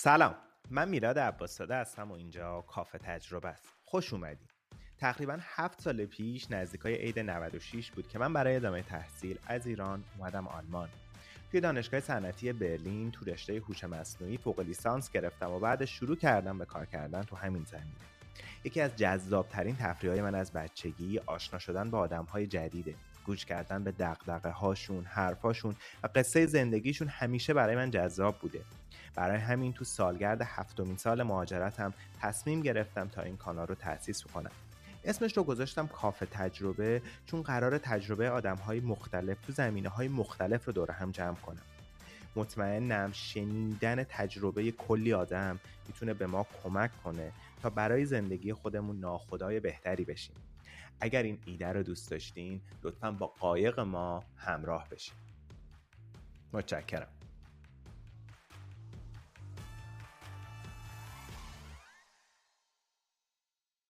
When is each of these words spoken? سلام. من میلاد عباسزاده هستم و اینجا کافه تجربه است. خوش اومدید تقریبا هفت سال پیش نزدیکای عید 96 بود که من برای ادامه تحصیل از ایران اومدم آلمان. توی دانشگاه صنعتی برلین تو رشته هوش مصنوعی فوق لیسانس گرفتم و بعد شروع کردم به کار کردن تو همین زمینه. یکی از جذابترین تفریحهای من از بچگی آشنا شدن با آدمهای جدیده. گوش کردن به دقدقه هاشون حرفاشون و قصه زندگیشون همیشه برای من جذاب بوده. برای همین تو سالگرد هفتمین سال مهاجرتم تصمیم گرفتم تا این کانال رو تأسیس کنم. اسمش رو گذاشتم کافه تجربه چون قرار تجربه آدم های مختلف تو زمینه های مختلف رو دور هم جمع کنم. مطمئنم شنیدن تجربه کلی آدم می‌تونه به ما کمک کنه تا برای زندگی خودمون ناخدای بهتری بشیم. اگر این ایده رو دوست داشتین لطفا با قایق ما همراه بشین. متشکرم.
سلام. 0.00 0.34
من 0.70 0.88
میلاد 0.88 1.18
عباسزاده 1.18 1.76
هستم 1.76 2.10
و 2.10 2.14
اینجا 2.14 2.60
کافه 2.60 2.98
تجربه 2.98 3.48
است. 3.48 3.64
خوش 3.84 4.12
اومدید 4.12 4.50
تقریبا 4.98 5.38
هفت 5.40 5.80
سال 5.80 6.06
پیش 6.06 6.50
نزدیکای 6.50 6.94
عید 6.94 7.18
96 7.18 7.90
بود 7.90 8.08
که 8.08 8.18
من 8.18 8.32
برای 8.32 8.56
ادامه 8.56 8.82
تحصیل 8.82 9.38
از 9.46 9.66
ایران 9.66 10.04
اومدم 10.18 10.48
آلمان. 10.48 10.88
توی 11.50 11.60
دانشگاه 11.60 12.00
صنعتی 12.00 12.52
برلین 12.52 13.10
تو 13.10 13.24
رشته 13.24 13.62
هوش 13.68 13.84
مصنوعی 13.84 14.36
فوق 14.36 14.60
لیسانس 14.60 15.10
گرفتم 15.10 15.50
و 15.50 15.58
بعد 15.58 15.84
شروع 15.84 16.16
کردم 16.16 16.58
به 16.58 16.64
کار 16.64 16.86
کردن 16.86 17.22
تو 17.22 17.36
همین 17.36 17.64
زمینه. 17.64 18.17
یکی 18.64 18.80
از 18.80 18.96
جذابترین 18.96 19.76
تفریحهای 19.76 20.22
من 20.22 20.34
از 20.34 20.52
بچگی 20.52 21.18
آشنا 21.18 21.58
شدن 21.58 21.90
با 21.90 21.98
آدمهای 21.98 22.46
جدیده. 22.46 22.94
گوش 23.26 23.44
کردن 23.44 23.84
به 23.84 23.92
دقدقه 23.92 24.50
هاشون 24.50 25.04
حرفاشون 25.04 25.74
و 26.02 26.08
قصه 26.14 26.46
زندگیشون 26.46 27.08
همیشه 27.08 27.54
برای 27.54 27.76
من 27.76 27.90
جذاب 27.90 28.38
بوده. 28.38 28.60
برای 29.14 29.38
همین 29.38 29.72
تو 29.72 29.84
سالگرد 29.84 30.42
هفتمین 30.42 30.96
سال 30.96 31.22
مهاجرتم 31.22 31.94
تصمیم 32.20 32.60
گرفتم 32.60 33.08
تا 33.08 33.22
این 33.22 33.36
کانال 33.36 33.66
رو 33.66 33.74
تأسیس 33.74 34.24
کنم. 34.24 34.50
اسمش 35.04 35.36
رو 35.36 35.42
گذاشتم 35.44 35.86
کافه 35.86 36.26
تجربه 36.26 37.02
چون 37.26 37.42
قرار 37.42 37.78
تجربه 37.78 38.30
آدم 38.30 38.56
های 38.56 38.80
مختلف 38.80 39.36
تو 39.46 39.52
زمینه 39.52 39.88
های 39.88 40.08
مختلف 40.08 40.64
رو 40.64 40.72
دور 40.72 40.90
هم 40.90 41.10
جمع 41.10 41.36
کنم. 41.36 41.62
مطمئنم 42.38 43.12
شنیدن 43.12 44.04
تجربه 44.04 44.70
کلی 44.70 45.12
آدم 45.12 45.60
می‌تونه 45.86 46.14
به 46.14 46.26
ما 46.26 46.46
کمک 46.62 47.02
کنه 47.04 47.32
تا 47.62 47.70
برای 47.70 48.04
زندگی 48.04 48.52
خودمون 48.52 49.00
ناخدای 49.00 49.60
بهتری 49.60 50.04
بشیم. 50.04 50.36
اگر 51.00 51.22
این 51.22 51.38
ایده 51.46 51.72
رو 51.72 51.82
دوست 51.82 52.10
داشتین 52.10 52.60
لطفا 52.82 53.10
با 53.10 53.26
قایق 53.26 53.80
ما 53.80 54.24
همراه 54.36 54.88
بشین. 54.88 55.14
متشکرم. 56.52 57.17